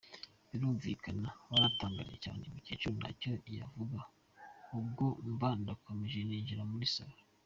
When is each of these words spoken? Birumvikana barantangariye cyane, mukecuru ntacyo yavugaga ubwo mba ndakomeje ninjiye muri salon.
Birumvikana 0.49 1.27
barantangariye 1.49 2.17
cyane, 2.25 2.41
mukecuru 2.53 2.93
ntacyo 2.99 3.29
yavugaga 3.59 4.01
ubwo 4.77 5.05
mba 5.31 5.49
ndakomeje 5.61 6.19
ninjiye 6.23 6.63
muri 6.71 6.87
salon. 6.95 7.21